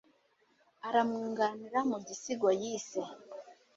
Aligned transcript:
aramwunganira 0.87 1.79
mu 1.89 1.97
gisigo 2.07 2.49
yise 2.61 3.01